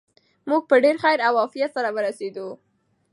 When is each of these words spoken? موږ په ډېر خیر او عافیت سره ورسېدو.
موږ 0.49 0.61
په 0.69 0.75
ډېر 0.83 0.95
خیر 1.03 1.19
او 1.27 1.33
عافیت 1.41 1.69
سره 1.77 1.89
ورسېدو. 1.95 2.47